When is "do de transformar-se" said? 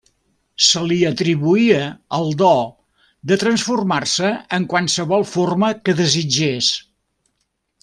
2.39-4.33